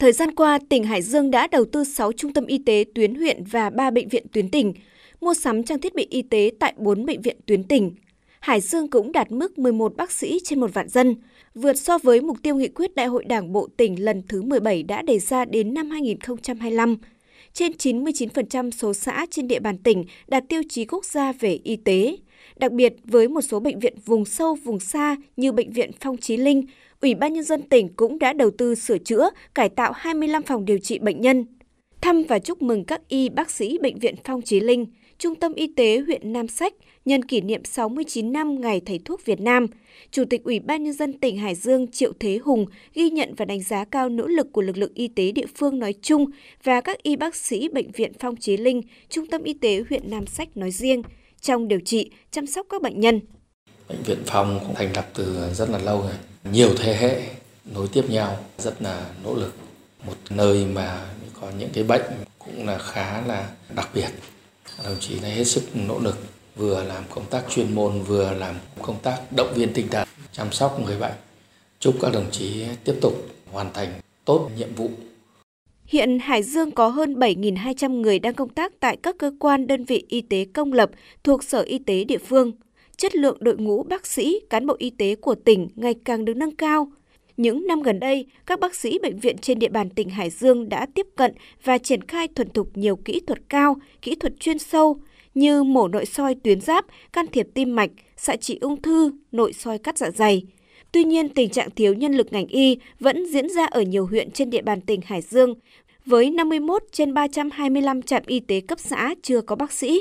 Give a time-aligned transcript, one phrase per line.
[0.00, 3.14] Thời gian qua, tỉnh Hải Dương đã đầu tư 6 trung tâm y tế tuyến
[3.14, 4.74] huyện và 3 bệnh viện tuyến tỉnh,
[5.20, 7.94] mua sắm trang thiết bị y tế tại 4 bệnh viện tuyến tỉnh.
[8.40, 11.16] Hải Dương cũng đạt mức 11 bác sĩ trên một vạn dân,
[11.54, 14.82] vượt so với mục tiêu nghị quyết Đại hội Đảng bộ tỉnh lần thứ 17
[14.82, 16.96] đã đề ra đến năm 2025.
[17.52, 21.76] Trên 99% số xã trên địa bàn tỉnh đạt tiêu chí quốc gia về y
[21.76, 22.16] tế.
[22.56, 26.16] Đặc biệt với một số bệnh viện vùng sâu, vùng xa như Bệnh viện Phong
[26.16, 26.66] Chí Linh,
[27.00, 30.64] Ủy ban Nhân dân tỉnh cũng đã đầu tư sửa chữa, cải tạo 25 phòng
[30.64, 31.44] điều trị bệnh nhân.
[32.00, 34.86] Thăm và chúc mừng các y bác sĩ Bệnh viện Phong Chí Linh,
[35.18, 36.74] Trung tâm Y tế huyện Nam Sách
[37.04, 39.66] nhân kỷ niệm 69 năm Ngày Thầy thuốc Việt Nam,
[40.10, 43.44] Chủ tịch Ủy ban Nhân dân tỉnh Hải Dương Triệu Thế Hùng ghi nhận và
[43.44, 46.26] đánh giá cao nỗ lực của lực lượng y tế địa phương nói chung
[46.64, 50.10] và các y bác sĩ Bệnh viện Phong Chí Linh, Trung tâm Y tế huyện
[50.10, 51.02] Nam Sách nói riêng
[51.40, 53.20] trong điều trị, chăm sóc các bệnh nhân.
[53.90, 56.12] Bệnh viện Phong cũng thành lập từ rất là lâu rồi,
[56.52, 57.22] nhiều thế hệ
[57.74, 59.54] nối tiếp nhau, rất là nỗ lực.
[60.06, 61.06] Một nơi mà
[61.40, 62.02] có những cái bệnh
[62.38, 64.08] cũng là khá là đặc biệt.
[64.84, 66.18] Đồng chí đã hết sức nỗ lực
[66.56, 70.52] vừa làm công tác chuyên môn vừa làm công tác động viên tinh thần chăm
[70.52, 71.14] sóc người bệnh.
[71.80, 73.92] Chúc các đồng chí tiếp tục hoàn thành
[74.24, 74.90] tốt nhiệm vụ.
[75.86, 79.84] Hiện Hải Dương có hơn 7.200 người đang công tác tại các cơ quan đơn
[79.84, 80.90] vị y tế công lập
[81.24, 82.52] thuộc Sở Y tế địa phương.
[83.00, 86.36] Chất lượng đội ngũ bác sĩ, cán bộ y tế của tỉnh ngày càng được
[86.36, 86.92] nâng cao.
[87.36, 90.68] Những năm gần đây, các bác sĩ bệnh viện trên địa bàn tỉnh Hải Dương
[90.68, 91.34] đã tiếp cận
[91.64, 95.00] và triển khai thuần thục nhiều kỹ thuật cao, kỹ thuật chuyên sâu
[95.34, 99.52] như mổ nội soi tuyến giáp, can thiệp tim mạch, xạ trị ung thư, nội
[99.52, 100.42] soi cắt dạ dày.
[100.92, 104.30] Tuy nhiên, tình trạng thiếu nhân lực ngành y vẫn diễn ra ở nhiều huyện
[104.30, 105.54] trên địa bàn tỉnh Hải Dương,
[106.06, 110.00] với 51 trên 325 trạm y tế cấp xã chưa có bác sĩ.